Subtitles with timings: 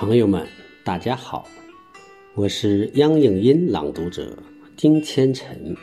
[0.00, 0.48] 朋友们，
[0.82, 1.46] 大家好，
[2.32, 4.34] 我是央影音朗读者
[4.74, 5.76] 丁千晨。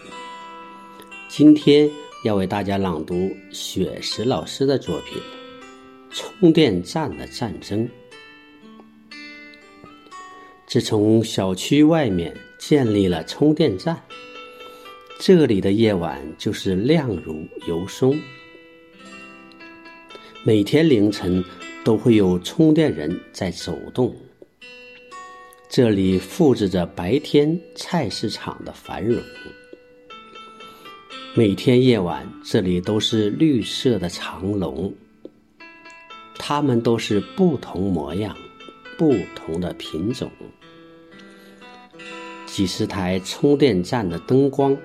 [1.27, 1.87] 今天
[2.23, 5.21] 要为大家朗读雪石老师的作品
[6.09, 7.87] 《充电站的战争》。
[10.65, 14.01] 自从小区外面建立了充电站，
[15.19, 18.19] 这里的夜晚就是亮如油松。
[20.43, 21.45] 每天凌晨。
[21.87, 24.13] 都会有充电人在走动，
[25.69, 29.23] 这里复制着白天菜市场的繁荣。
[31.33, 34.93] 每天夜晚，这里都是绿色的长龙，
[36.37, 38.35] 它们都是不同模样、
[38.97, 40.29] 不同的品种。
[42.45, 44.75] 几十台充电站的灯光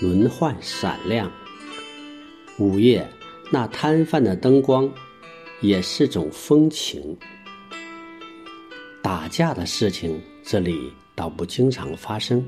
[0.00, 1.30] 轮换闪亮，
[2.58, 3.06] 午夜
[3.52, 4.90] 那摊贩的灯光。
[5.60, 7.16] 也是种风情。
[9.02, 12.44] 打架的事情这里倒不经常发生，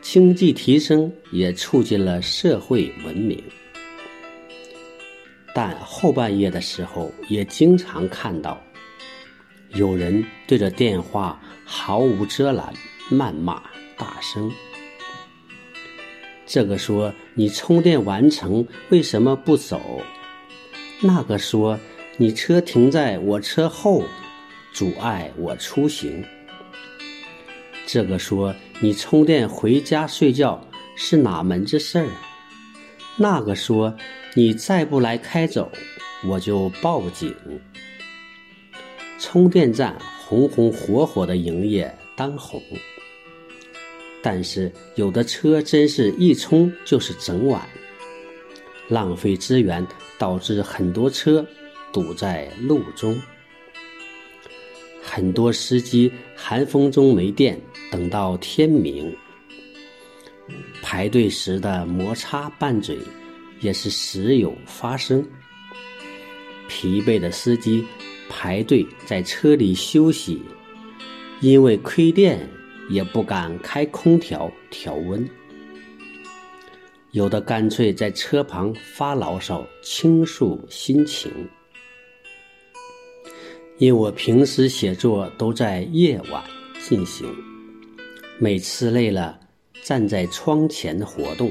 [0.00, 3.42] 经济提升也促进了社会文明。
[5.54, 8.62] 但后半夜的时候，也经常看到
[9.74, 12.72] 有人对着电话毫无遮拦
[13.10, 13.62] 谩骂，
[13.98, 14.50] 大声。
[16.46, 20.00] 这个说：“你充电完成为什么不走？”
[21.02, 21.78] 那个说。
[22.20, 24.04] 你车停在我车后，
[24.74, 26.22] 阻碍我出行。
[27.86, 30.62] 这个说你充电回家睡觉
[30.94, 32.10] 是哪门子事儿？
[33.16, 33.96] 那个说
[34.34, 35.72] 你再不来开走，
[36.22, 37.34] 我就报警。
[39.18, 42.62] 充电站红红火火的营业当红，
[44.22, 47.66] 但是有的车真是一充就是整晚，
[48.88, 49.86] 浪费资源，
[50.18, 51.46] 导致很多车。
[51.92, 53.20] 堵在路中，
[55.02, 57.60] 很多司机寒风中没电，
[57.90, 59.14] 等到天明。
[60.82, 62.98] 排队时的摩擦拌嘴
[63.60, 65.24] 也是时有发生。
[66.68, 67.84] 疲惫的司机
[68.28, 70.40] 排队在车里休息，
[71.40, 72.48] 因为亏电
[72.88, 75.28] 也不敢开空调调温，
[77.10, 81.30] 有的干脆在车旁发牢骚倾诉心情。
[83.80, 86.44] 因我平时写作都在夜晚
[86.86, 87.26] 进行，
[88.38, 89.40] 每次累了，
[89.82, 91.50] 站在窗前活动，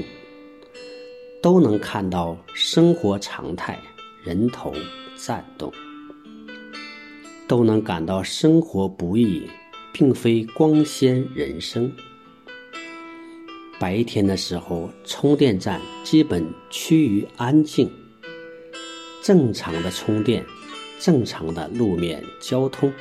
[1.42, 3.76] 都能看到生活常态，
[4.22, 4.72] 人头
[5.16, 5.72] 攒动，
[7.48, 9.42] 都能感到生活不易，
[9.92, 11.92] 并非光鲜人生。
[13.80, 17.90] 白天的时候，充电站基本趋于安静，
[19.20, 20.46] 正常的充电。
[21.00, 22.92] 正常的路面交通，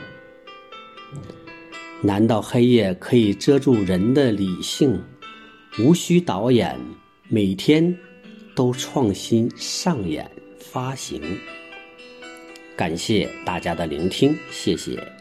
[2.01, 4.99] 难道黑夜可以遮住人的理性？
[5.77, 6.79] 无需导演，
[7.27, 7.95] 每天
[8.55, 11.21] 都创新上演发行。
[12.77, 15.18] 感谢大家的聆听，谢谢。